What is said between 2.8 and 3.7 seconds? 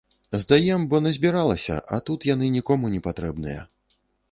непатрэбныя.